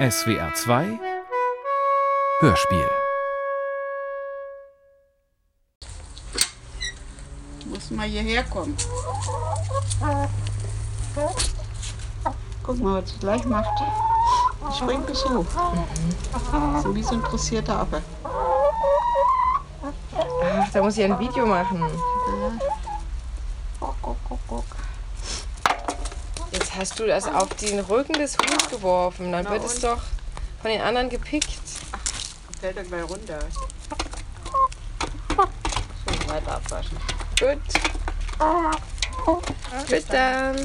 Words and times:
SWR 0.00 0.54
2 0.54 0.98
Hörspiel 2.40 2.90
Muss 7.66 7.90
mal 7.90 8.08
hierher 8.08 8.42
kommen. 8.44 8.74
Guck 12.62 12.78
mal, 12.78 13.02
was 13.02 13.10
sie 13.10 13.18
gleich 13.18 13.44
macht. 13.44 13.68
Die 14.70 14.78
springt 14.78 15.06
bis 15.06 15.22
hoch. 15.26 15.44
So 16.82 16.94
wie 16.94 17.02
so 17.02 17.16
ein 17.16 17.22
dressierter 17.22 17.80
Affe. 17.80 18.00
Ach, 19.84 20.70
da 20.72 20.82
muss 20.82 20.96
ich 20.96 21.04
ein 21.04 21.18
Video 21.18 21.44
machen. 21.44 21.84
Guck, 23.78 23.96
guck, 24.00 24.16
guck, 24.26 24.40
guck. 24.48 24.64
Jetzt 26.52 26.69
hast 26.80 26.98
du 26.98 27.06
das 27.06 27.26
auf 27.26 27.50
den 27.56 27.78
Rücken 27.80 28.14
des 28.14 28.38
Huhns 28.38 28.70
geworfen. 28.70 29.30
Dann 29.32 29.44
Na 29.44 29.50
wird 29.50 29.64
es 29.64 29.74
und? 29.74 29.84
doch 29.84 30.00
von 30.62 30.70
den 30.70 30.80
anderen 30.80 31.10
gepickt. 31.10 31.50
Fällt 32.58 32.78
er 32.78 32.84
gleich 32.84 33.02
runter. 33.02 33.38
Schön 36.08 36.28
weiter 36.28 36.52
abwaschen. 36.52 36.96
Gut. 37.38 37.58
Bis 39.90 40.06
dann. 40.06 40.56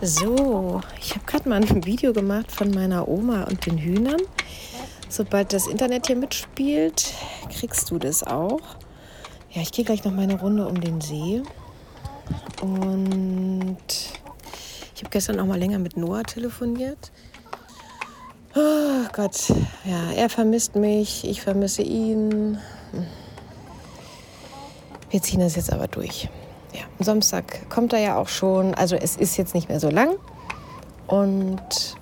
So, 0.00 0.80
ich 0.98 1.10
habe 1.14 1.24
gerade 1.26 1.48
mal 1.48 1.56
ein 1.56 1.84
Video 1.84 2.14
gemacht 2.14 2.50
von 2.50 2.70
meiner 2.70 3.06
Oma 3.06 3.44
und 3.44 3.66
den 3.66 3.76
Hühnern. 3.76 4.22
Sobald 5.10 5.52
das 5.52 5.66
Internet 5.66 6.06
hier 6.06 6.16
mitspielt, 6.16 7.12
kriegst 7.50 7.90
du 7.90 7.98
das 7.98 8.22
auch. 8.22 8.60
Ja, 9.50 9.62
ich 9.62 9.72
gehe 9.72 9.84
gleich 9.84 10.04
noch 10.04 10.12
meine 10.12 10.38
Runde 10.38 10.66
um 10.68 10.80
den 10.80 11.00
See. 11.00 11.42
Und 12.60 13.78
ich 14.94 15.02
habe 15.02 15.10
gestern 15.10 15.40
auch 15.40 15.46
mal 15.46 15.58
länger 15.58 15.78
mit 15.78 15.96
Noah 15.96 16.22
telefoniert. 16.22 17.10
Oh 18.54 19.08
Gott, 19.12 19.52
ja, 19.84 20.10
er 20.12 20.28
vermisst 20.28 20.74
mich, 20.74 21.24
ich 21.24 21.40
vermisse 21.40 21.82
ihn. 21.82 22.58
Wir 25.10 25.22
ziehen 25.22 25.40
das 25.40 25.56
jetzt 25.56 25.72
aber 25.72 25.86
durch. 25.86 26.28
Ja, 26.74 26.82
am 26.98 27.04
Samstag 27.04 27.70
kommt 27.70 27.92
er 27.92 28.00
ja 28.00 28.16
auch 28.16 28.28
schon. 28.28 28.74
Also 28.74 28.96
es 28.96 29.16
ist 29.16 29.36
jetzt 29.36 29.54
nicht 29.54 29.68
mehr 29.68 29.80
so 29.80 29.88
lang. 29.88 30.16
Und 31.06 31.96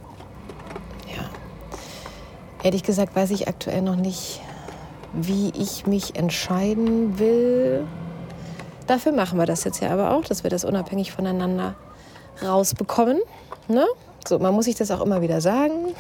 ja, 1.15 1.23
ehrlich 2.65 2.83
gesagt 2.83 3.15
weiß 3.15 3.31
ich 3.31 3.47
aktuell 3.47 3.83
noch 3.83 3.97
nicht, 3.97 4.41
wie 5.17 5.51
ich 5.57 5.87
mich 5.87 6.17
entscheiden 6.17 7.19
will. 7.19 7.87
Dafür 8.87 9.13
machen 9.13 9.39
wir 9.39 9.47
das 9.47 9.65
jetzt 9.65 9.81
ja 9.81 9.91
aber 9.91 10.13
auch, 10.13 10.25
dass 10.25 10.45
wir 10.45 10.51
das 10.51 10.65
unabhängig 10.65 11.11
voneinander 11.11 11.75
rausbekommen. 12.43 13.19
Ne? 13.69 13.85
So, 14.29 14.39
man 14.39 14.55
muss 14.55 14.67
sich 14.67 14.75
das 14.75 14.91
auch 14.91 15.01
immer 15.01 15.23
wieder 15.23 15.41
sagen, 15.41 15.95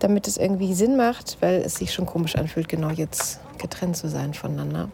damit 0.00 0.26
es 0.28 0.36
irgendwie 0.36 0.74
Sinn 0.74 0.96
macht, 0.96 1.38
weil 1.40 1.60
es 1.60 1.76
sich 1.76 1.92
schon 1.92 2.06
komisch 2.06 2.36
anfühlt, 2.36 2.68
genau 2.68 2.90
jetzt 2.90 3.40
getrennt 3.58 3.96
zu 3.96 4.08
sein 4.08 4.34
voneinander. 4.34 4.88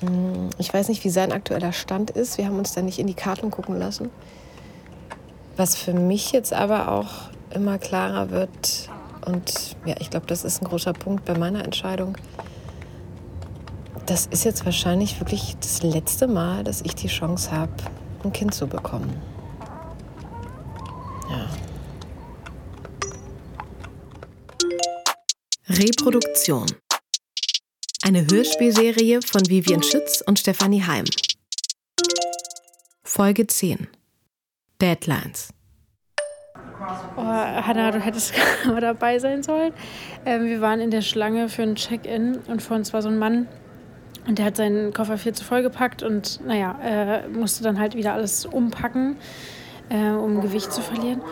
Mm, 0.00 0.48
Ich 0.58 0.72
weiß 0.72 0.88
nicht, 0.88 1.04
wie 1.04 1.10
sein 1.10 1.32
aktueller 1.32 1.72
Stand 1.72 2.10
ist. 2.10 2.36
Wir 2.38 2.46
haben 2.46 2.58
uns 2.58 2.72
da 2.72 2.82
nicht 2.82 2.98
in 2.98 3.06
die 3.06 3.14
Karten 3.14 3.50
gucken 3.50 3.78
lassen. 3.78 4.10
Was 5.56 5.76
für 5.76 5.92
mich 5.92 6.32
jetzt 6.32 6.52
aber 6.52 6.90
auch 6.90 7.30
immer 7.54 7.78
klarer 7.78 8.30
wird, 8.30 8.88
und 9.26 9.76
ja, 9.84 9.94
ich 9.98 10.10
glaube, 10.10 10.26
das 10.26 10.44
ist 10.44 10.62
ein 10.62 10.66
großer 10.66 10.92
Punkt 10.92 11.24
bei 11.24 11.36
meiner 11.36 11.64
Entscheidung. 11.64 12.16
Das 14.06 14.26
ist 14.26 14.44
jetzt 14.44 14.64
wahrscheinlich 14.64 15.20
wirklich 15.20 15.56
das 15.60 15.82
letzte 15.82 16.26
Mal, 16.26 16.64
dass 16.64 16.82
ich 16.82 16.94
die 16.94 17.08
Chance 17.08 17.50
habe, 17.52 17.72
ein 18.24 18.32
Kind 18.32 18.54
zu 18.54 18.66
bekommen. 18.66 19.20
Ja. 21.30 21.48
Reproduktion. 25.68 26.66
Eine 28.02 28.26
Hörspielserie 28.26 29.20
von 29.22 29.48
Vivian 29.48 29.82
Schütz 29.82 30.22
und 30.26 30.38
Stefanie 30.38 30.82
Heim. 30.82 31.04
Folge 33.04 33.46
10. 33.46 33.86
Deadlines. 34.80 35.50
Oh, 37.16 37.22
Hanna, 37.22 37.90
du 37.90 38.00
hättest 38.00 38.34
mal 38.66 38.80
dabei 38.80 39.18
sein 39.18 39.42
sollen. 39.42 39.72
Ähm, 40.24 40.44
wir 40.44 40.60
waren 40.60 40.80
in 40.80 40.90
der 40.90 41.02
Schlange 41.02 41.48
für 41.48 41.62
ein 41.62 41.74
Check-in 41.74 42.38
und 42.48 42.62
vor 42.62 42.76
uns 42.76 42.92
war 42.92 43.02
so 43.02 43.08
ein 43.08 43.18
Mann 43.18 43.48
und 44.26 44.38
der 44.38 44.46
hat 44.46 44.56
seinen 44.56 44.92
Koffer 44.92 45.18
viel 45.18 45.32
zu 45.32 45.44
voll 45.44 45.62
gepackt 45.62 46.02
und 46.02 46.44
naja, 46.46 46.78
äh, 46.82 47.28
musste 47.28 47.64
dann 47.64 47.78
halt 47.78 47.94
wieder 47.96 48.12
alles 48.12 48.46
umpacken, 48.46 49.16
äh, 49.88 50.10
um 50.10 50.40
Gewicht 50.40 50.72
zu 50.72 50.80
verlieren. 50.80 51.22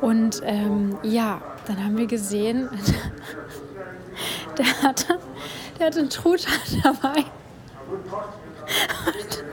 Und 0.00 0.42
ähm, 0.44 0.96
ja, 1.02 1.40
dann 1.66 1.84
haben 1.84 1.96
wir 1.98 2.06
gesehen, 2.06 2.68
der 4.58 4.82
hatte, 4.82 5.18
der 5.78 5.86
hatte 5.86 6.00
einen 6.00 6.10
Truthahn 6.10 6.52
dabei. 6.82 7.24
Und, 9.06 9.44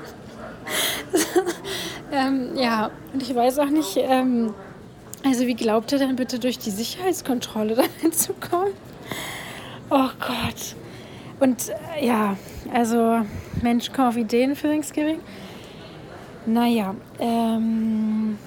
ähm, 2.11 2.55
ja, 2.55 2.91
und 3.13 3.21
ich 3.21 3.33
weiß 3.33 3.59
auch 3.59 3.69
nicht, 3.69 3.97
ähm, 3.97 4.53
also 5.23 5.47
wie 5.47 5.55
glaubt 5.55 5.91
er 5.91 5.99
denn 5.99 6.15
bitte 6.15 6.39
durch 6.39 6.59
die 6.59 6.71
Sicherheitskontrolle 6.71 7.75
da 7.75 7.83
hinzukommen? 8.01 8.73
Oh 9.89 10.09
Gott. 10.19 10.75
Und 11.39 11.69
äh, 11.69 12.05
ja, 12.05 12.37
also 12.73 13.21
Mensch, 13.61 13.91
komm 13.93 14.05
auf 14.05 14.17
Ideen 14.17 14.55
für 14.55 14.67
Thanksgiving. 14.67 15.19
Naja, 16.45 16.95
ähm, 17.19 18.37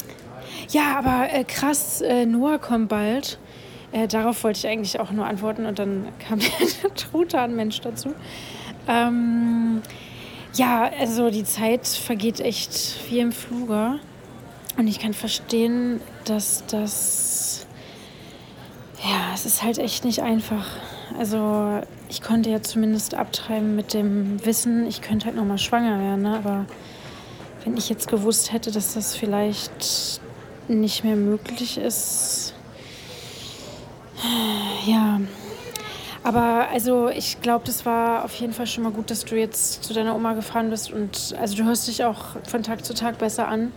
ja, 0.71 0.99
aber 0.99 1.33
äh, 1.33 1.45
krass, 1.45 2.01
äh, 2.01 2.27
Noah 2.27 2.59
kommt 2.59 2.89
bald. 2.89 3.39
Äh, 3.93 4.09
darauf 4.09 4.43
wollte 4.45 4.59
ich 4.59 4.67
eigentlich 4.67 5.01
auch 5.01 5.11
nur 5.11 5.27
antworten 5.27 5.65
und 5.67 5.79
dann 5.79 6.09
kam 6.19 6.39
der 6.83 6.95
Truthahn-Mensch 6.95 7.81
dazu. 7.81 8.15
Ähm, 8.89 9.83
ja, 10.55 10.91
also 10.99 11.31
die 11.31 11.45
Zeit 11.45 11.87
vergeht 11.87 12.41
echt 12.41 12.97
wie 13.09 13.21
im 13.21 13.33
Fluge. 13.33 14.01
Und 14.77 14.89
ich 14.89 14.99
kann 14.99 15.15
verstehen, 15.15 16.01
dass 16.25 16.65
das. 16.67 17.67
Ja, 19.03 19.33
es 19.35 19.47
ist 19.47 19.63
halt 19.63 19.79
echt 19.79 20.05
nicht 20.05 20.23
einfach. 20.23 20.67
Also, 21.19 21.81
ich 22.09 22.23
konnte 22.23 22.51
ja 22.51 22.63
zumindest 22.63 23.15
abtreiben 23.15 23.77
mit 23.77 23.95
dem 23.95 24.45
Wissen, 24.45 24.87
ich 24.87 25.01
könnte 25.01 25.27
halt 25.27 25.37
nochmal 25.37 25.59
schwanger 25.59 25.99
werden. 26.01 26.23
Ne? 26.23 26.37
Aber 26.37 26.67
wenn 27.65 27.77
ich 27.77 27.89
jetzt 27.89 28.09
gewusst 28.09 28.53
hätte, 28.53 28.71
dass 28.71 28.95
das 28.95 29.17
vielleicht 29.17 30.21
nicht 30.69 31.05
mehr 31.05 31.17
möglich 31.17 31.79
ist. 31.79 32.55
Ja. 34.87 35.21
Aber 36.23 36.69
also 36.73 37.09
ich 37.09 37.41
glaube, 37.41 37.65
das 37.67 37.87
war 37.87 38.25
auf 38.25 38.35
jeden 38.35 38.53
Fall 38.53 38.67
schon 38.67 38.83
mal 38.83 38.91
gut, 38.91 39.11
dass 39.11 39.25
du 39.25 39.37
jetzt 39.37 39.85
zu 39.85 39.95
deiner 39.95 40.15
Oma 40.15 40.33
gefahren 40.33 40.71
bist. 40.71 40.93
Und 40.93 41.35
also 41.41 41.57
du 41.57 41.65
hörst 41.65 41.87
dich 41.87 42.05
auch 42.05 42.37
von 42.49 42.63
Tag 42.63 42.85
zu 42.85 42.95
Tag 42.95 43.19
besser 43.19 43.47
an. 43.49 43.73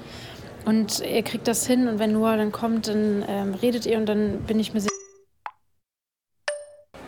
Und 0.65 0.99
ihr 0.99 1.23
kriegt 1.23 1.47
das 1.47 1.65
hin 1.65 1.87
und 1.87 1.99
wenn 1.99 2.13
Noah 2.13 2.37
dann 2.37 2.51
kommt, 2.51 2.87
dann 2.87 3.23
ähm, 3.27 3.53
redet 3.55 3.85
ihr 3.85 3.97
und 3.97 4.05
dann 4.05 4.43
bin 4.43 4.59
ich 4.59 4.73
mir 4.73 4.81
sicher. 4.81 4.93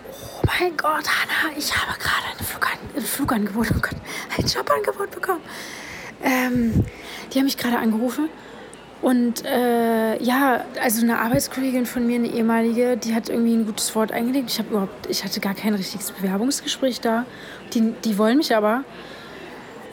Oh 0.10 0.48
mein 0.60 0.76
Gott, 0.78 1.06
Hanna, 1.08 1.56
ich 1.58 1.76
habe 1.76 1.98
gerade 2.00 2.38
ein, 2.38 2.44
Flugan 2.44 3.04
Flugangebot, 3.04 3.68
oh 3.72 3.80
Gott, 3.82 3.96
ein 4.38 4.46
Jobangebot 4.46 5.12
bekommen. 5.12 5.42
Ähm, 6.24 6.86
die 7.32 7.40
haben 7.40 7.46
mich 7.46 7.58
gerade 7.58 7.78
angerufen 7.78 8.30
und 9.02 9.44
äh, 9.46 10.22
ja, 10.22 10.64
also 10.80 11.02
eine 11.02 11.20
Arbeitskollegin 11.20 11.88
von 11.88 12.06
mir, 12.06 12.16
eine 12.16 12.28
ehemalige, 12.28 12.98
die 12.98 13.16
hat 13.16 13.30
irgendwie 13.30 13.56
ein 13.56 13.66
gutes 13.66 13.96
Wort 13.96 14.12
eingelegt. 14.12 14.52
Ich 14.52 14.60
habe 14.60 14.70
überhaupt, 14.70 15.08
ich 15.10 15.24
hatte 15.24 15.40
gar 15.40 15.56
kein 15.56 15.74
richtiges 15.74 16.12
Bewerbungsgespräch 16.12 17.02
da. 17.02 17.26
Die, 17.74 17.94
die 18.06 18.18
wollen 18.20 18.38
mich 18.38 18.56
aber. 18.56 18.84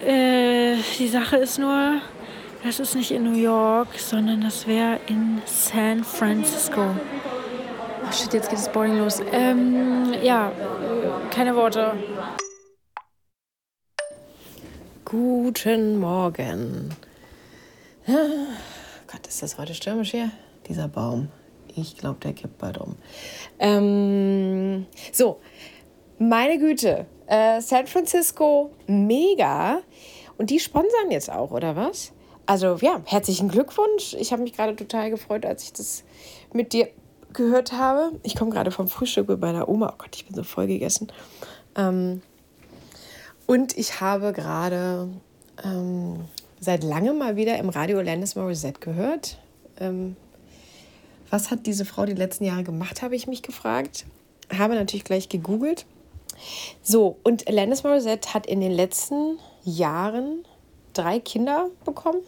Äh, 0.05 0.77
die 0.99 1.09
Sache 1.09 1.37
ist 1.37 1.59
nur, 1.59 2.03
das 2.63 2.81
ist 2.81 2.95
nicht 2.95 3.11
in 3.11 3.25
New 3.25 3.39
York, 3.39 3.99
sondern 3.99 4.41
das 4.41 4.67
wäre 4.67 4.99
in 5.07 5.41
San 5.47 6.03
Francisco. 6.05 6.83
Oh 6.83 8.13
shit, 8.13 8.33
jetzt 8.33 8.51
geht 8.51 8.59
das 8.59 8.73
Boring 8.73 8.99
los. 8.99 9.21
Ähm, 9.33 10.15
ja, 10.23 10.51
äh, 10.51 11.35
keine 11.35 11.55
Worte. 11.55 11.93
Guten 15.05 15.99
Morgen. 15.99 16.91
Ah, 18.07 18.13
Gott, 19.07 19.27
ist 19.27 19.43
das 19.43 19.59
heute 19.59 19.75
stürmisch 19.75 20.11
hier? 20.11 20.31
Dieser 20.69 20.89
Baum. 20.89 21.29
Ich 21.77 21.97
glaube, 21.97 22.19
der 22.21 22.33
kippt 22.33 22.59
bald 22.59 22.79
um. 22.79 22.97
Ähm, 23.59 24.87
so, 25.13 25.41
meine 26.19 26.59
Güte. 26.59 27.07
Äh, 27.27 27.61
San 27.61 27.87
Francisco, 27.87 28.71
mega. 28.87 29.83
Und 30.39 30.51
die 30.51 30.59
sponsern 30.59 31.11
jetzt 31.11 31.31
auch, 31.31 31.51
oder 31.51 31.77
was? 31.77 32.13
Also 32.49 32.79
ja, 32.81 33.03
herzlichen 33.05 33.51
Glückwunsch. 33.51 34.15
Ich 34.19 34.33
habe 34.33 34.43
mich 34.43 34.55
gerade 34.55 34.75
total 34.75 35.11
gefreut, 35.11 35.45
als 35.45 35.65
ich 35.65 35.75
das 35.75 36.03
mit 36.55 36.73
dir 36.73 36.89
gehört 37.35 37.73
habe. 37.73 38.13
Ich 38.23 38.37
komme 38.37 38.51
gerade 38.51 38.71
vom 38.71 38.89
Frühstück 38.89 39.27
bei 39.27 39.37
meiner 39.37 39.69
Oma. 39.69 39.93
Oh 39.93 39.97
Gott, 39.99 40.17
ich 40.17 40.25
bin 40.25 40.35
so 40.35 40.43
voll 40.43 40.67
gegessen. 40.67 41.13
Ähm, 41.77 42.23
und 43.45 43.77
ich 43.77 44.01
habe 44.01 44.33
gerade 44.33 45.11
ähm, 45.63 46.25
seit 46.59 46.85
langem 46.85 47.19
mal 47.19 47.37
wieder 47.37 47.59
im 47.59 47.69
Radio 47.69 48.01
Landis 48.01 48.35
Morissette 48.35 48.81
gehört. 48.81 49.37
Ähm, 49.79 50.17
was 51.29 51.51
hat 51.51 51.67
diese 51.67 51.85
Frau 51.85 52.07
die 52.07 52.15
letzten 52.15 52.45
Jahre 52.45 52.65
gemacht, 52.65 53.03
habe 53.03 53.15
ich 53.15 53.27
mich 53.27 53.43
gefragt. 53.43 54.07
Habe 54.57 54.75
natürlich 54.75 55.05
gleich 55.05 55.29
gegoogelt. 55.29 55.85
So, 56.81 57.19
und 57.25 57.47
Landis 57.51 57.85
Morissette 57.85 58.33
hat 58.33 58.47
in 58.47 58.63
den 58.63 58.73
letzten 58.73 59.39
Jahren 59.65 60.47
drei 60.99 61.21
Kinder 61.21 61.71
bekommen 61.85 62.21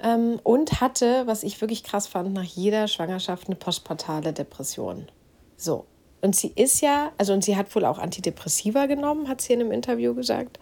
ähm, 0.00 0.40
und 0.42 0.80
hatte, 0.80 1.26
was 1.26 1.42
ich 1.42 1.60
wirklich 1.60 1.84
krass 1.84 2.06
fand, 2.06 2.32
nach 2.32 2.44
jeder 2.44 2.88
Schwangerschaft 2.88 3.46
eine 3.46 3.56
postpartale 3.56 4.32
Depression. 4.32 5.08
So, 5.56 5.84
und 6.20 6.36
sie 6.36 6.52
ist 6.54 6.80
ja, 6.80 7.12
also 7.18 7.32
und 7.32 7.44
sie 7.44 7.56
hat 7.56 7.74
wohl 7.74 7.84
auch 7.84 7.98
Antidepressiva 7.98 8.86
genommen, 8.86 9.28
hat 9.28 9.40
sie 9.40 9.52
in 9.52 9.60
einem 9.60 9.72
Interview 9.72 10.14
gesagt. 10.14 10.58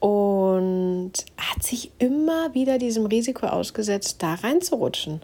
Und 0.00 1.12
hat 1.36 1.62
sich 1.62 1.92
immer 1.98 2.54
wieder 2.54 2.78
diesem 2.78 3.06
Risiko 3.06 3.46
ausgesetzt, 3.46 4.16
da 4.20 4.34
reinzurutschen. 4.34 5.22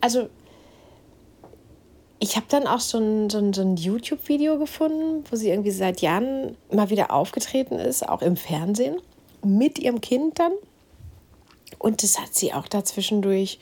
Also 0.00 0.28
ich 2.20 2.36
habe 2.36 2.46
dann 2.48 2.66
auch 2.66 2.80
so 2.80 2.98
ein, 2.98 3.30
so 3.30 3.38
ein, 3.38 3.52
so 3.52 3.62
ein 3.62 3.76
YouTube-Video 3.76 4.58
gefunden, 4.58 5.24
wo 5.30 5.36
sie 5.36 5.50
irgendwie 5.50 5.70
seit 5.70 6.02
Jahren 6.02 6.56
mal 6.70 6.90
wieder 6.90 7.12
aufgetreten 7.12 7.78
ist, 7.78 8.06
auch 8.06 8.22
im 8.22 8.36
Fernsehen, 8.36 9.00
mit 9.44 9.78
ihrem 9.78 10.00
Kind 10.00 10.38
dann. 10.38 10.52
Und 11.78 12.02
das 12.02 12.18
hat 12.18 12.34
sie 12.34 12.52
auch 12.52 12.66
dazwischendurch, 12.66 13.58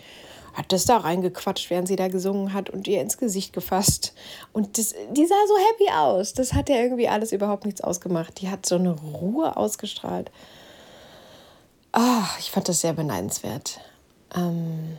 hat 0.55 0.73
das 0.73 0.87
da 0.87 0.99
reingequatscht, 0.99 1.69
während 1.71 1.89
sie 1.89 1.97
da 1.97 2.09
gesungen 2.09 2.55
hat 2.55 2.71
und 2.71 2.89
ihr 2.89 3.01
ins 3.01 3.19
Gesicht 3.19 3.53
gefasst. 3.53 4.15
Und 4.53 4.79
das, 4.79 4.95
die 5.13 5.27
sah 5.27 5.35
so 5.47 5.57
happy 5.57 5.91
aus. 5.93 6.33
Das 6.33 6.55
hat 6.55 6.69
ja 6.69 6.77
irgendwie 6.77 7.09
alles 7.09 7.33
überhaupt 7.33 7.67
nichts 7.67 7.83
ausgemacht. 7.83 8.41
Die 8.41 8.49
hat 8.49 8.65
so 8.65 8.77
eine 8.77 8.93
Ruhe 8.93 9.57
ausgestrahlt. 9.57 10.31
Ach, 11.93 12.39
ich 12.39 12.51
fand 12.51 12.69
das 12.69 12.81
sehr 12.81 12.93
beneidenswert. 12.93 13.81
Ähm, 14.35 14.99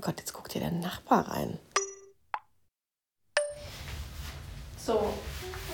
Gott, 0.00 0.16
jetzt 0.18 0.32
guckt 0.34 0.52
hier 0.52 0.60
der 0.60 0.72
Nachbar 0.72 1.28
rein. 1.28 1.58
So, 4.76 5.00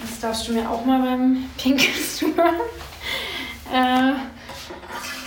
jetzt 0.01 0.23
darfst 0.23 0.47
du 0.47 0.53
mir 0.53 0.71
auch 0.71 0.85
mal 0.85 1.03
beim 1.03 1.51
Pinkeln 1.57 1.97
zuhören. 2.17 2.61
Äh, 3.73 4.15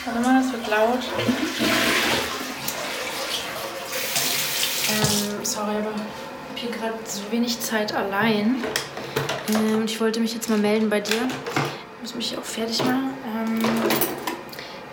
warte 0.05 0.19
mal, 0.19 0.41
das 0.41 0.51
wird 0.51 0.67
laut. 0.67 0.99
Ähm, 4.89 5.45
sorry, 5.45 5.77
aber 5.77 5.91
ich 5.91 5.91
habe 5.91 6.55
hier 6.55 6.71
gerade 6.71 6.93
so 7.05 7.21
wenig 7.31 7.61
Zeit 7.61 7.95
allein. 7.95 8.61
Ähm, 9.47 9.85
ich 9.85 10.01
wollte 10.01 10.19
mich 10.19 10.33
jetzt 10.33 10.49
mal 10.49 10.57
melden 10.59 10.89
bei 10.89 10.99
dir. 10.99 11.21
Ich 11.95 12.01
muss 12.01 12.15
mich 12.15 12.37
auch 12.37 12.43
fertig 12.43 12.83
machen. 12.83 13.13
Ähm, 13.25 13.61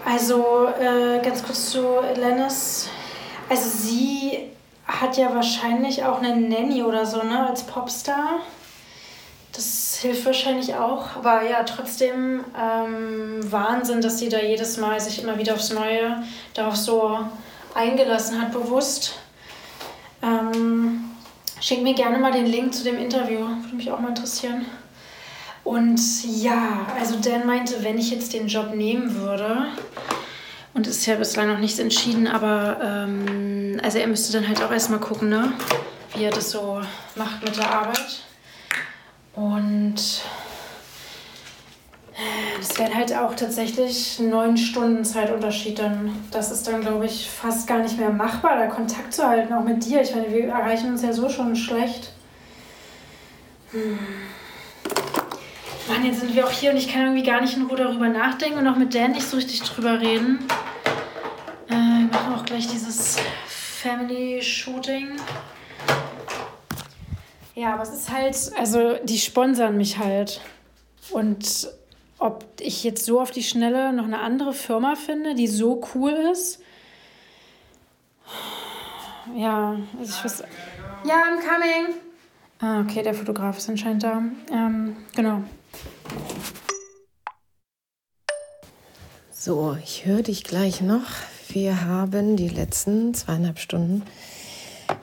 also, 0.05 0.69
äh, 0.81 1.21
ganz 1.21 1.43
kurz 1.43 1.71
zu 1.71 1.85
Lennis. 2.15 2.89
Also, 3.49 3.69
sie 3.69 4.51
hat 4.87 5.17
ja 5.17 5.35
wahrscheinlich 5.35 6.05
auch 6.05 6.23
eine 6.23 6.37
Nanny 6.37 6.85
oder 6.85 7.05
so, 7.05 7.21
ne, 7.25 7.49
als 7.49 7.65
Popstar. 7.65 8.41
Das 9.61 9.99
hilft 10.01 10.25
wahrscheinlich 10.25 10.75
auch. 10.75 11.17
Aber 11.17 11.43
ja, 11.43 11.65
trotzdem 11.65 12.43
ähm, 12.59 13.41
Wahnsinn, 13.53 14.01
dass 14.01 14.19
sie 14.19 14.31
da 14.31 14.41
jedes 14.41 14.79
Mal 14.79 14.99
sich 14.99 15.23
immer 15.23 15.37
wieder 15.37 15.53
aufs 15.53 15.71
Neue 15.71 16.23
darauf 16.55 16.77
so 16.77 17.19
eingelassen 17.75 18.41
hat, 18.41 18.53
bewusst. 18.53 19.17
Ähm, 20.23 21.11
schick 21.61 21.83
mir 21.83 21.93
gerne 21.93 22.17
mal 22.17 22.33
den 22.33 22.47
Link 22.47 22.73
zu 22.73 22.85
dem 22.85 22.97
Interview. 22.99 23.41
Würde 23.41 23.77
mich 23.77 23.91
auch 23.91 24.01
mal 24.01 24.09
interessieren. 24.09 24.65
Und 25.63 26.01
ja, 26.25 26.87
also 26.99 27.17
Dan 27.21 27.47
meinte, 27.47 27.85
wenn 27.85 27.99
ich 27.99 28.11
jetzt 28.11 28.33
den 28.33 28.47
Job 28.47 28.75
nehmen 28.75 29.15
würde, 29.17 29.67
und 30.73 30.87
es 30.87 30.97
ist 30.97 31.07
ja 31.07 31.17
bislang 31.17 31.49
noch 31.49 31.59
nichts 31.59 31.79
entschieden, 31.79 32.27
aber 32.27 32.79
ähm, 32.83 33.79
also 33.83 33.99
er 33.99 34.07
müsste 34.07 34.33
dann 34.33 34.49
halt 34.49 34.63
auch 34.63 34.73
erstmal 34.73 35.01
gucken, 35.01 35.29
ne? 35.29 35.53
wie 36.15 36.25
er 36.25 36.31
das 36.31 36.51
so 36.51 36.81
macht 37.15 37.45
mit 37.45 37.59
der 37.59 37.71
Arbeit. 37.71 38.23
Und 39.35 40.23
das 42.59 42.79
wäre 42.79 42.95
halt 42.95 43.17
auch 43.17 43.35
tatsächlich 43.35 44.19
neun 44.19 44.57
Stunden 44.57 45.05
Zeitunterschied. 45.05 45.79
Dann, 45.79 46.15
das 46.31 46.51
ist 46.51 46.67
dann, 46.67 46.81
glaube 46.81 47.07
ich, 47.07 47.29
fast 47.31 47.67
gar 47.67 47.79
nicht 47.79 47.99
mehr 47.99 48.11
machbar, 48.11 48.57
da 48.57 48.67
Kontakt 48.67 49.15
zu 49.15 49.27
halten, 49.27 49.53
auch 49.53 49.65
mit 49.65 49.85
dir. 49.85 50.03
Ich 50.03 50.15
meine, 50.15 50.31
wir 50.31 50.49
erreichen 50.49 50.91
uns 50.91 51.03
ja 51.03 51.13
so 51.13 51.29
schon 51.29 51.57
schlecht. 51.57 52.13
Hm. 53.73 53.99
Mann, 55.89 56.05
jetzt 56.05 56.21
sind 56.21 56.35
wir 56.35 56.47
auch 56.47 56.51
hier 56.51 56.73
und 56.73 56.77
ich 56.77 56.89
kann 56.93 57.03
irgendwie 57.03 57.23
gar 57.23 57.41
nicht 57.41 57.57
in 57.57 57.67
Ruhe 57.67 57.77
darüber 57.77 58.09
nachdenken 58.09 58.59
und 58.59 58.69
auch 58.69 58.77
mit 58.77 58.95
Dan 58.95 59.13
nicht 59.13 59.27
so 59.27 59.37
richtig 59.37 59.63
drüber 59.63 60.01
reden. 60.01 60.39
Äh, 61.69 61.73
wir 61.73 62.09
machen 62.13 62.35
auch 62.35 62.45
gleich 62.45 62.69
dieses 62.69 63.17
Family-Shooting. 63.83 65.17
Ja, 67.55 67.75
aber 67.75 67.83
es 67.83 67.91
ist 67.91 68.11
halt, 68.11 68.37
also 68.59 68.97
die 69.05 69.19
sponsern 69.19 69.77
mich 69.77 69.99
halt. 69.99 70.41
Und 71.11 71.69
ob 72.19 72.45
ich 72.61 72.85
jetzt 72.85 73.05
so 73.05 73.21
auf 73.21 73.31
die 73.31 73.43
Schnelle 73.43 73.93
noch 73.93 74.05
eine 74.05 74.21
andere 74.21 74.53
Firma 74.53 74.95
finde, 74.95 75.35
die 75.35 75.49
so 75.49 75.83
cool 75.95 76.13
ist. 76.33 76.61
Ja, 79.35 79.77
also 79.99 80.13
ich 80.17 80.25
weiß. 80.25 80.45
Ja, 81.05 81.15
I'm 81.15 81.41
coming. 81.41 81.95
Ah, 82.61 82.83
okay, 82.83 83.03
der 83.03 83.15
Fotograf 83.15 83.57
ist 83.57 83.69
anscheinend 83.69 84.03
da. 84.03 84.23
Ähm, 84.53 84.97
genau. 85.17 85.43
So, 89.31 89.77
ich 89.83 90.05
höre 90.05 90.23
dich 90.23 90.45
gleich 90.45 90.83
noch. 90.83 91.07
Wir 91.49 91.87
haben 91.87 92.37
die 92.37 92.49
letzten 92.49 93.15
zweieinhalb 93.15 93.59
Stunden 93.59 94.03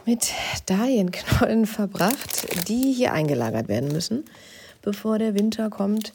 mit 0.05 0.31
Dahlienknollen 0.65 1.65
verbracht, 1.65 2.67
die 2.67 2.91
hier 2.91 3.13
eingelagert 3.13 3.67
werden 3.67 3.91
müssen, 3.91 4.25
bevor 4.81 5.19
der 5.19 5.35
Winter 5.35 5.69
kommt. 5.69 6.13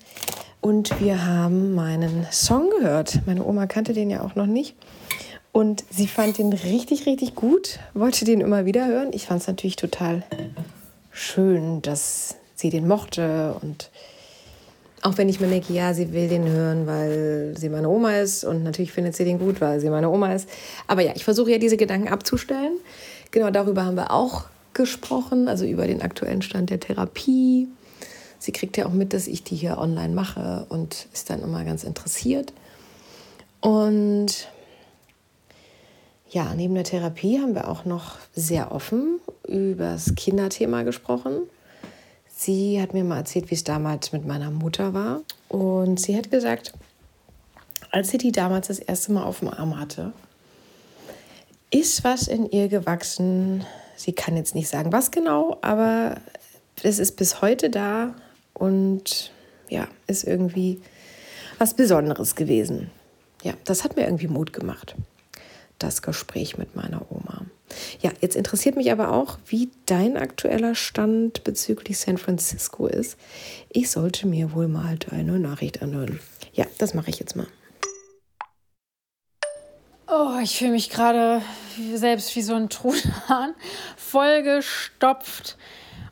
Und 0.61 1.01
wir 1.01 1.27
haben 1.27 1.75
meinen 1.75 2.27
Song 2.31 2.71
gehört. 2.71 3.21
Meine 3.27 3.45
Oma 3.45 3.67
kannte 3.67 3.93
den 3.93 4.11
ja 4.11 4.23
auch 4.23 4.37
noch 4.37 4.47
nicht. 4.47 4.77
Und 5.51 5.85
sie 5.91 6.07
fand 6.07 6.39
den 6.39 6.53
richtig, 6.53 7.05
richtig 7.05 7.35
gut, 7.35 7.79
wollte 7.93 8.25
den 8.25 8.41
immer 8.41 8.65
wieder 8.65 8.87
hören. 8.87 9.11
Ich 9.13 9.27
fand 9.27 9.43
es 9.43 9.49
natürlich 9.49 9.77
total 9.77 10.23
schön, 11.11 11.83
dass 11.83 12.37
sie 12.55 12.71
den 12.71 12.89
mochte. 12.89 13.55
Und 13.61 13.91
auch 15.03 15.19
wenn 15.19 15.29
ich 15.29 15.41
mir 15.41 15.49
denke, 15.49 15.73
ja, 15.73 15.93
sie 15.93 16.13
will 16.13 16.29
den 16.29 16.49
hören, 16.49 16.87
weil 16.87 17.55
sie 17.59 17.69
meine 17.69 17.89
Oma 17.89 18.19
ist. 18.19 18.45
Und 18.45 18.63
natürlich 18.63 18.93
findet 18.93 19.15
sie 19.15 19.25
den 19.25 19.39
gut, 19.39 19.61
weil 19.61 19.81
sie 19.81 19.91
meine 19.91 20.09
Oma 20.09 20.33
ist. 20.33 20.49
Aber 20.87 21.03
ja, 21.03 21.13
ich 21.15 21.25
versuche 21.25 21.51
ja 21.51 21.59
diese 21.59 21.77
Gedanken 21.77 22.09
abzustellen. 22.09 22.79
Genau 23.33 23.51
darüber 23.51 23.85
haben 23.85 23.97
wir 23.97 24.13
auch 24.13 24.45
gesprochen, 24.75 25.49
also 25.49 25.65
über 25.65 25.87
den 25.87 26.03
aktuellen 26.03 26.43
Stand 26.43 26.71
der 26.71 26.81
Therapie. 26.81 27.67
Sie 28.39 28.53
kriegt 28.53 28.77
ja 28.77 28.87
auch 28.87 28.93
mit, 28.93 29.13
dass 29.13 29.27
ich 29.27 29.43
die 29.43 29.57
hier 29.57 29.79
online 29.79 30.15
mache 30.15 30.67
und 30.69 31.09
ist 31.13 31.31
dann 31.31 31.43
immer 31.43 31.65
ganz 31.65 31.83
interessiert. 31.83 32.53
Und 33.61 34.49
ja, 36.29 36.53
neben 36.55 36.75
der 36.75 36.85
Therapie 36.85 37.41
haben 37.41 37.55
wir 37.55 37.69
auch 37.69 37.85
noch 37.85 38.17
sehr 38.35 38.73
offen 38.73 39.21
über 39.47 39.93
das 39.93 40.15
Kinderthema 40.15 40.83
gesprochen. 40.83 41.43
Sie 42.27 42.83
hat 42.83 42.93
mir 42.93 43.05
mal 43.05 43.19
erzählt, 43.19 43.51
wie 43.51 43.55
es 43.55 43.65
damals 43.65 44.13
mit 44.13 44.27
meiner 44.27 44.51
Mutter 44.51 44.93
war. 44.95 45.23
Und 45.49 46.01
sie 46.01 46.17
hat 46.17 46.31
gesagt, 46.31 46.73
als 47.91 48.11
sie 48.11 48.19
die 48.19 48.33
damals 48.33 48.69
das 48.69 48.79
erste 48.79 49.13
Mal 49.13 49.25
auf 49.25 49.39
dem 49.39 49.49
Arm 49.49 49.79
hatte, 49.79 50.13
ist 51.73 52.05
was 52.05 52.29
in 52.29 52.49
ihr 52.51 52.69
gewachsen. 52.69 53.65
Sie 53.97 54.13
kann 54.13 54.37
jetzt 54.37 54.55
nicht 54.55 54.69
sagen, 54.69 54.93
was 54.93 55.11
genau, 55.11 55.59
aber 55.63 56.21
es 56.83 56.99
ist 56.99 57.17
bis 57.17 57.41
heute 57.41 57.71
da 57.71 58.15
und 58.55 59.33
ja, 59.69 59.89
ist 60.07 60.25
irgendwie 60.25 60.81
was 61.59 61.75
Besonderes 61.75 62.37
gewesen. 62.37 62.91
Ja, 63.43 63.55
das 63.65 63.83
hat 63.83 63.97
mir 63.97 64.05
irgendwie 64.05 64.29
Mut 64.29 64.53
gemacht, 64.53 64.95
das 65.79 66.03
Gespräch 66.03 66.59
mit 66.59 66.77
meiner 66.77 67.11
Oma. 67.11 67.47
Ja, 68.01 68.11
jetzt 68.21 68.37
interessiert 68.37 68.77
mich 68.77 68.93
aber 68.93 69.13
auch, 69.13 69.39
wie 69.47 69.71
dein 69.87 70.17
aktueller 70.17 70.75
Stand 70.75 71.43
bezüglich 71.43 71.99
San 71.99 72.19
Francisco 72.19 72.87
ist. 72.87 73.17
Ich 73.71 73.91
sollte 73.91 74.27
mir 74.27 74.53
wohl 74.53 74.69
mal 74.69 74.99
deine 74.99 75.39
Nachricht 75.39 75.81
anhören. 75.81 76.21
Ja, 76.53 76.67
das 76.79 76.93
mache 76.93 77.11
ich 77.11 77.19
jetzt 77.19 77.35
mal. 77.35 77.47
Oh, 80.15 80.39
ich 80.43 80.59
fühle 80.59 80.73
mich 80.73 80.91
gerade 80.91 81.41
selbst 81.95 82.37
wie 82.37 82.43
so 82.43 82.55
ein 82.55 82.69
Truthahn, 82.69 83.55
vollgestopft 83.97 85.57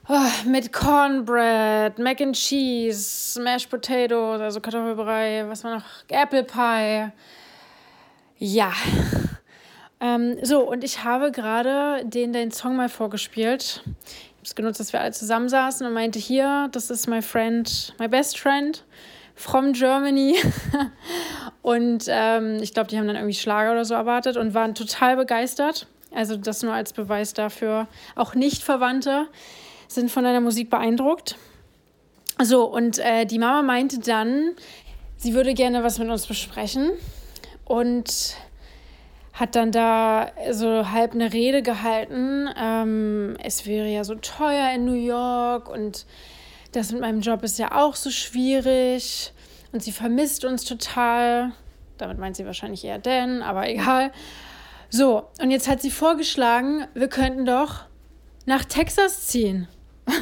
oh, 0.08 0.48
mit 0.48 0.72
Cornbread, 0.72 1.98
Mac 1.98 2.22
and 2.22 2.34
Cheese, 2.34 3.38
Mashed 3.42 3.68
Potatoes, 3.68 4.40
also 4.40 4.58
Kartoffelbrei, 4.62 5.44
was 5.48 5.64
war 5.64 5.74
noch, 5.74 5.84
Apple 6.08 6.44
Pie. 6.44 7.12
Ja. 8.38 8.72
Ähm, 10.00 10.38
so, 10.40 10.60
und 10.60 10.82
ich 10.82 11.04
habe 11.04 11.30
gerade 11.30 12.02
den 12.06 12.32
deinen 12.32 12.52
Song 12.52 12.76
mal 12.76 12.88
vorgespielt. 12.88 13.82
Ich 13.84 13.84
habe 13.84 14.44
es 14.44 14.54
genutzt, 14.54 14.80
dass 14.80 14.94
wir 14.94 15.02
alle 15.02 15.12
zusammensaßen 15.12 15.86
und 15.86 15.92
meinte, 15.92 16.18
hier, 16.18 16.70
das 16.72 16.88
ist 16.88 17.06
my 17.06 17.20
friend, 17.20 17.94
my 17.98 18.08
best 18.08 18.38
friend 18.38 18.82
from 19.34 19.74
Germany. 19.74 20.36
Und 21.62 22.04
ähm, 22.08 22.58
ich 22.62 22.72
glaube, 22.72 22.88
die 22.88 22.98
haben 22.98 23.06
dann 23.06 23.16
irgendwie 23.16 23.34
Schlager 23.34 23.72
oder 23.72 23.84
so 23.84 23.94
erwartet 23.94 24.36
und 24.36 24.54
waren 24.54 24.74
total 24.74 25.16
begeistert. 25.16 25.86
Also 26.12 26.36
das 26.36 26.62
nur 26.62 26.72
als 26.72 26.92
Beweis 26.92 27.34
dafür. 27.34 27.86
Auch 28.16 28.34
Nicht-Verwandte 28.34 29.28
sind 29.88 30.10
von 30.10 30.24
deiner 30.24 30.40
Musik 30.40 30.70
beeindruckt. 30.70 31.36
So, 32.42 32.64
und 32.64 32.98
äh, 32.98 33.26
die 33.26 33.38
Mama 33.38 33.62
meinte 33.62 33.98
dann, 33.98 34.52
sie 35.16 35.34
würde 35.34 35.52
gerne 35.52 35.84
was 35.84 35.98
mit 35.98 36.08
uns 36.08 36.26
besprechen 36.26 36.90
und 37.66 38.36
hat 39.34 39.54
dann 39.54 39.72
da 39.72 40.32
so 40.50 40.90
halb 40.90 41.12
eine 41.12 41.32
Rede 41.32 41.62
gehalten. 41.62 42.48
Ähm, 42.56 43.36
es 43.42 43.66
wäre 43.66 43.88
ja 43.88 44.04
so 44.04 44.14
teuer 44.14 44.72
in 44.74 44.86
New 44.86 44.94
York 44.94 45.68
und 45.68 46.06
das 46.72 46.92
mit 46.92 47.00
meinem 47.00 47.20
Job 47.20 47.42
ist 47.42 47.58
ja 47.58 47.72
auch 47.78 47.94
so 47.94 48.10
schwierig 48.10 49.32
und 49.72 49.82
sie 49.82 49.92
vermisst 49.92 50.44
uns 50.44 50.64
total. 50.64 51.52
Damit 51.98 52.18
meint 52.18 52.36
sie 52.36 52.46
wahrscheinlich 52.46 52.84
eher 52.84 52.98
Dan, 52.98 53.42
aber 53.42 53.68
egal. 53.68 54.12
So, 54.88 55.28
und 55.40 55.50
jetzt 55.50 55.68
hat 55.68 55.80
sie 55.80 55.90
vorgeschlagen, 55.90 56.86
wir 56.94 57.08
könnten 57.08 57.46
doch 57.46 57.84
nach 58.46 58.64
Texas 58.64 59.28
ziehen. 59.28 59.68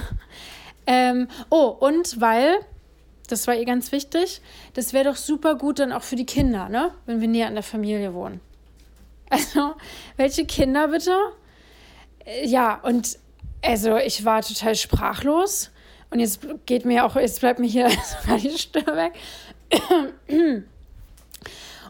ähm, 0.86 1.28
oh, 1.48 1.68
und 1.68 2.20
weil, 2.20 2.56
das 3.28 3.46
war 3.46 3.54
ihr 3.54 3.64
ganz 3.64 3.92
wichtig, 3.92 4.42
das 4.74 4.92
wäre 4.92 5.04
doch 5.04 5.16
super 5.16 5.54
gut 5.54 5.78
dann 5.78 5.92
auch 5.92 6.02
für 6.02 6.16
die 6.16 6.26
Kinder, 6.26 6.68
ne? 6.68 6.92
Wenn 7.06 7.20
wir 7.20 7.28
näher 7.28 7.46
an 7.46 7.54
der 7.54 7.62
Familie 7.62 8.14
wohnen. 8.14 8.40
Also, 9.30 9.74
welche 10.16 10.46
Kinder 10.46 10.88
bitte? 10.88 11.14
Äh, 12.24 12.46
ja, 12.46 12.76
und 12.76 13.18
also 13.62 13.98
ich 13.98 14.24
war 14.24 14.40
total 14.40 14.74
sprachlos. 14.74 15.70
Und 16.10 16.20
jetzt 16.20 16.40
geht 16.66 16.84
mir 16.84 17.04
auch, 17.04 17.16
jetzt 17.16 17.40
bleibt 17.40 17.58
mir 17.58 17.66
hier 17.66 17.90
sogar 18.22 18.38
die 18.38 18.56
Stimme 18.56 18.96
weg. 18.96 19.12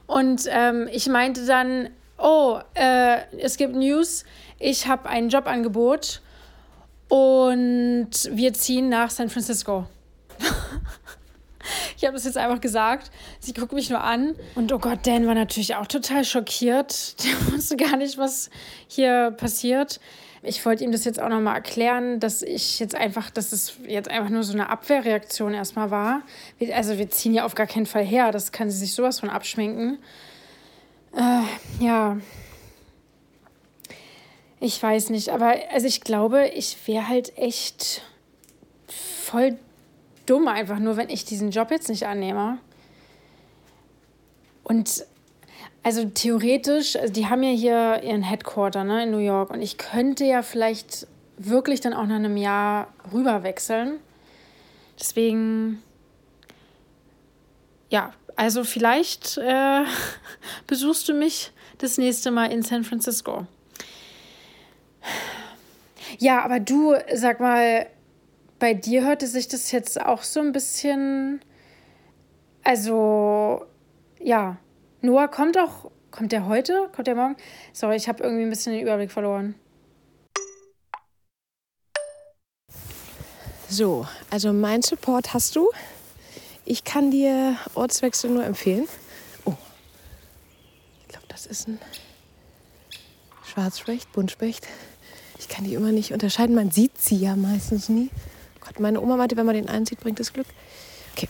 Und 0.06 0.42
ähm, 0.48 0.88
ich 0.90 1.06
meinte 1.08 1.46
dann, 1.46 1.90
oh, 2.16 2.58
äh, 2.74 3.18
es 3.38 3.56
gibt 3.56 3.74
News, 3.74 4.24
ich 4.58 4.86
habe 4.86 5.08
ein 5.08 5.28
Jobangebot 5.28 6.20
und 7.08 8.10
wir 8.30 8.52
ziehen 8.54 8.88
nach 8.88 9.10
San 9.10 9.30
Francisco. 9.30 9.86
ich 11.96 12.04
habe 12.04 12.14
das 12.14 12.24
jetzt 12.24 12.36
einfach 12.36 12.60
gesagt. 12.60 13.10
Sie 13.40 13.52
guckt 13.52 13.72
mich 13.72 13.90
nur 13.90 14.02
an. 14.02 14.34
Und 14.54 14.72
oh 14.72 14.78
Gott, 14.78 15.06
Dan 15.06 15.26
war 15.26 15.34
natürlich 15.34 15.74
auch 15.76 15.86
total 15.86 16.24
schockiert. 16.24 17.22
Der 17.24 17.52
wusste 17.52 17.76
gar 17.76 17.96
nicht, 17.96 18.18
was 18.18 18.50
hier 18.88 19.30
passiert. 19.32 20.00
Ich 20.42 20.64
wollte 20.64 20.84
ihm 20.84 20.92
das 20.92 21.04
jetzt 21.04 21.20
auch 21.20 21.28
nochmal 21.28 21.56
erklären, 21.56 22.20
dass 22.20 22.42
ich 22.42 22.78
jetzt 22.78 22.94
einfach, 22.94 23.30
dass 23.30 23.52
es 23.52 23.74
jetzt 23.86 24.10
einfach 24.10 24.30
nur 24.30 24.44
so 24.44 24.52
eine 24.52 24.70
Abwehrreaktion 24.70 25.52
erstmal 25.52 25.90
war. 25.90 26.22
Also 26.72 26.98
wir 26.98 27.10
ziehen 27.10 27.34
ja 27.34 27.44
auf 27.44 27.54
gar 27.54 27.66
keinen 27.66 27.86
Fall 27.86 28.04
her. 28.04 28.30
Das 28.30 28.52
kann 28.52 28.70
sie 28.70 28.78
sich 28.78 28.94
sowas 28.94 29.20
von 29.20 29.30
abschminken. 29.30 29.98
Äh, 31.14 31.84
ja. 31.84 32.18
Ich 34.60 34.82
weiß 34.82 35.10
nicht, 35.10 35.28
aber 35.28 35.54
also 35.72 35.86
ich 35.86 36.00
glaube, 36.00 36.48
ich 36.48 36.76
wäre 36.86 37.08
halt 37.08 37.36
echt 37.38 38.02
voll 38.88 39.56
dumm 40.26 40.48
einfach 40.48 40.78
nur, 40.78 40.96
wenn 40.96 41.10
ich 41.10 41.24
diesen 41.24 41.50
Job 41.50 41.70
jetzt 41.70 41.88
nicht 41.88 42.06
annehme. 42.06 42.58
Und 44.62 45.06
also 45.82 46.04
theoretisch, 46.04 46.96
also 46.96 47.12
die 47.12 47.26
haben 47.26 47.42
ja 47.42 47.50
hier 47.50 48.02
ihren 48.02 48.22
Headquarter 48.22 48.84
ne, 48.84 49.04
in 49.04 49.10
New 49.10 49.18
York 49.18 49.50
und 49.50 49.62
ich 49.62 49.78
könnte 49.78 50.24
ja 50.24 50.42
vielleicht 50.42 51.06
wirklich 51.38 51.80
dann 51.80 51.94
auch 51.94 52.06
nach 52.06 52.16
einem 52.16 52.36
Jahr 52.36 52.92
rüber 53.12 53.42
wechseln. 53.42 54.00
Deswegen, 54.98 55.82
ja, 57.90 58.12
also 58.36 58.64
vielleicht 58.64 59.38
äh, 59.38 59.84
besuchst 60.66 61.08
du 61.08 61.14
mich 61.14 61.52
das 61.78 61.96
nächste 61.96 62.30
Mal 62.30 62.52
in 62.52 62.62
San 62.62 62.84
Francisco. 62.84 63.46
Ja, 66.18 66.44
aber 66.44 66.58
du, 66.58 66.94
sag 67.14 67.40
mal, 67.40 67.86
bei 68.58 68.74
dir 68.74 69.04
hörte 69.04 69.26
sich 69.26 69.48
das 69.48 69.70
jetzt 69.70 70.00
auch 70.00 70.22
so 70.22 70.40
ein 70.40 70.52
bisschen, 70.52 71.40
also, 72.64 73.64
ja, 74.18 74.56
Noah 75.00 75.28
kommt 75.28 75.56
auch. 75.58 75.90
Kommt 76.10 76.32
der 76.32 76.46
heute? 76.46 76.88
Kommt 76.94 77.06
der 77.06 77.14
morgen? 77.14 77.36
Sorry, 77.72 77.96
ich 77.96 78.08
habe 78.08 78.22
irgendwie 78.22 78.42
ein 78.42 78.50
bisschen 78.50 78.72
den 78.72 78.82
Überblick 78.82 79.12
verloren. 79.12 79.54
So, 83.68 84.06
also 84.30 84.52
mein 84.52 84.82
Support 84.82 85.34
hast 85.34 85.54
du. 85.54 85.70
Ich 86.64 86.84
kann 86.84 87.10
dir 87.10 87.56
Ortswechsel 87.74 88.30
nur 88.30 88.44
empfehlen. 88.44 88.88
Oh, 89.44 89.54
ich 91.02 91.08
glaube, 91.08 91.26
das 91.28 91.46
ist 91.46 91.68
ein 91.68 91.78
Schwarzspecht, 93.44 94.10
Buntspecht. 94.12 94.66
Ich 95.38 95.48
kann 95.48 95.64
die 95.64 95.74
immer 95.74 95.92
nicht 95.92 96.12
unterscheiden. 96.12 96.54
Man 96.54 96.70
sieht 96.70 96.98
sie 96.98 97.16
ja 97.16 97.36
meistens 97.36 97.88
nie. 97.88 98.10
Gott, 98.60 98.80
meine 98.80 99.00
Oma 99.00 99.16
meinte, 99.16 99.36
wenn 99.36 99.46
man 99.46 99.54
den 99.54 99.68
einsieht, 99.68 100.00
bringt 100.00 100.18
es 100.18 100.32
Glück. 100.32 100.46
Okay, 101.14 101.28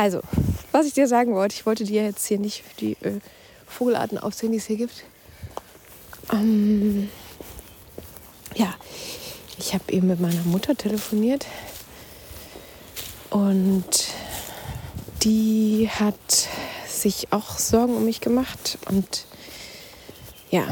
also 0.00 0.22
was 0.72 0.86
ich 0.86 0.94
dir 0.94 1.06
sagen 1.06 1.34
wollte, 1.34 1.56
ich 1.56 1.66
wollte 1.66 1.84
dir 1.84 2.02
jetzt 2.02 2.26
hier 2.26 2.38
nicht 2.38 2.64
die 2.80 2.92
äh, 3.02 3.20
Vogelarten 3.66 4.16
aufzählen, 4.16 4.52
die 4.52 4.58
es 4.58 4.64
hier 4.64 4.78
gibt. 4.78 5.04
Ähm, 6.32 7.10
ja, 8.54 8.74
ich 9.58 9.74
habe 9.74 9.92
eben 9.92 10.06
mit 10.06 10.18
meiner 10.18 10.42
Mutter 10.44 10.74
telefoniert 10.74 11.46
und 13.28 13.84
die 15.22 15.90
hat 15.92 16.48
sich 16.88 17.30
auch 17.30 17.58
Sorgen 17.58 17.94
um 17.94 18.06
mich 18.06 18.22
gemacht 18.22 18.78
und 18.88 19.26
ja, 20.50 20.64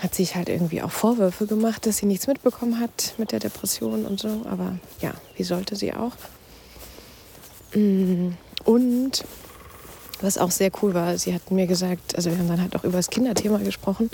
hat 0.00 0.14
sich 0.14 0.36
halt 0.36 0.48
irgendwie 0.48 0.80
auch 0.82 0.92
Vorwürfe 0.92 1.46
gemacht, 1.46 1.86
dass 1.86 1.96
sie 1.96 2.06
nichts 2.06 2.28
mitbekommen 2.28 2.78
hat 2.78 3.14
mit 3.18 3.32
der 3.32 3.40
Depression 3.40 4.06
und 4.06 4.20
so. 4.20 4.42
Aber 4.48 4.78
ja, 5.00 5.12
wie 5.34 5.42
sollte 5.42 5.74
sie 5.74 5.92
auch? 5.92 6.12
Mm. 7.74 8.30
Und 8.64 9.24
was 10.20 10.38
auch 10.38 10.50
sehr 10.50 10.70
cool 10.82 10.94
war, 10.94 11.16
sie 11.18 11.34
hat 11.34 11.50
mir 11.50 11.66
gesagt, 11.66 12.14
also 12.14 12.30
wir 12.30 12.38
haben 12.38 12.48
dann 12.48 12.60
halt 12.60 12.76
auch 12.76 12.84
über 12.84 12.98
das 12.98 13.10
Kinderthema 13.10 13.58
gesprochen, 13.58 14.10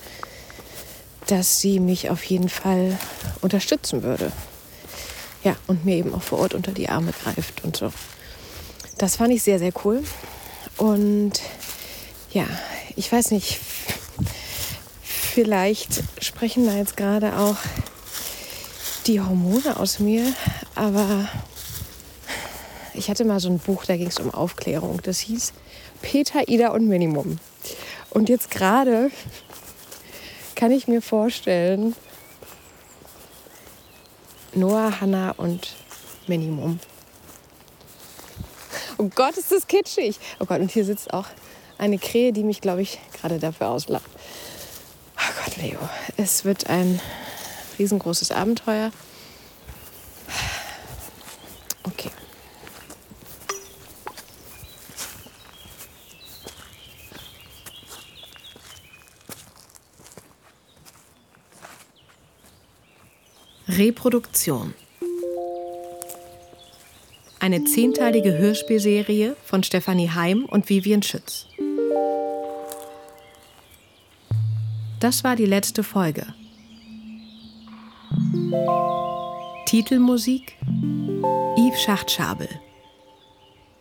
dass 1.26 1.59
sie 1.61 1.81
mich 1.81 2.11
auf 2.11 2.23
jeden 2.25 2.49
Fall 2.49 2.97
unterstützen 3.41 4.03
würde. 4.03 4.31
Ja, 5.43 5.57
und 5.67 5.85
mir 5.85 5.97
eben 5.97 6.15
auch 6.15 6.23
vor 6.23 6.38
Ort 6.38 6.55
unter 6.55 6.73
die 6.73 6.88
Arme 6.88 7.12
greift 7.23 7.65
und 7.65 7.76
so. 7.76 7.93
Das 8.99 9.17
fand 9.17 9.33
ich 9.33 9.43
sehr, 9.43 9.59
sehr 9.59 9.73
cool. 9.85 10.03
Und 10.76 11.33
ja, 12.33 12.47
ich 12.95 13.11
weiß 13.11 13.31
nicht, 13.31 13.59
vielleicht 15.03 16.03
sprechen 16.21 16.67
da 16.67 16.76
jetzt 16.76 16.97
gerade 16.97 17.37
auch 17.38 17.57
die 19.07 19.21
Hormone 19.21 19.79
aus 19.79 19.99
mir, 19.99 20.33
aber 20.75 21.29
ich 22.97 23.11
hatte 23.11 23.25
mal 23.25 23.41
so 23.41 23.49
ein 23.49 23.59
Buch, 23.59 23.85
da 23.85 23.97
ging 23.97 24.09
es 24.09 24.19
um 24.19 24.33
Aufklärung. 24.33 25.00
Das 25.03 25.19
hieß 25.21 25.53
Peter, 26.03 26.49
Ida 26.49 26.69
und 26.69 26.88
Minimum. 26.88 27.38
Und 28.11 28.29
jetzt 28.29 28.50
gerade 28.50 29.11
kann 30.55 30.71
ich 30.71 30.88
mir 30.88 31.03
vorstellen, 31.03 31.95
Noah, 34.55 35.00
Hannah 35.00 35.33
und 35.33 35.75
Minimum. 36.26 36.81
Oh 38.99 39.11
Gott, 39.15 39.37
ist 39.37 39.53
das 39.53 39.67
kitschig. 39.67 40.19
Oh 40.41 40.47
Gott, 40.47 40.61
und 40.61 40.71
hier 40.71 40.85
sitzt 40.85 41.12
auch 41.12 41.26
eine 41.76 41.99
Krähe, 41.99 42.33
die 42.33 42.43
mich, 42.43 42.62
glaube 42.62 42.81
ich, 42.81 42.99
gerade 43.21 43.38
dafür 43.38 43.69
auslacht. 43.69 44.07
Oh 45.19 45.45
Gott, 45.45 45.57
Leo, 45.59 45.79
es 46.17 46.47
wird 46.47 46.71
ein 46.71 47.00
riesengroßes 47.79 48.33
Abenteuer. 48.33 48.91
Okay. 51.83 52.11
Reproduktion. 63.76 64.73
Eine 67.40 67.64
zehnteilige 67.64 68.38
Hörspielserie 68.38 69.37
von 69.45 69.62
Stefanie 69.62 70.09
Heim 70.09 70.47
und 70.47 70.71
Vivian 70.71 71.02
Schütz. 71.02 71.47
Das 74.99 75.25
war 75.25 75.37
die 75.37 75.45
letzte 75.45 75.83
Folge. 75.83 76.26
Titelmusik 79.66 80.56
Yves 81.59 81.83
Schachtschabel. 81.83 82.49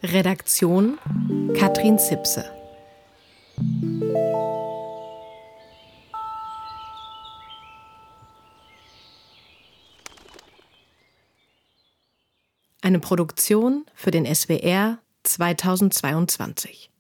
Redaktion 0.04 0.98
Katrin 1.58 2.00
Zipse. 2.00 2.55
Eine 12.86 13.00
Produktion 13.00 13.84
für 13.96 14.12
den 14.12 14.27
SWR 14.27 15.00
2022. 15.24 16.92